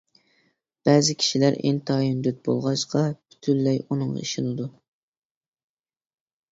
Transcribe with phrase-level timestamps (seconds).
[0.87, 4.71] بەزى كىشىلەر ئىنتايىن دۆت بولغاچقا پۈتۈنلەي ئۇنىڭغا ئىشىنىدۇ.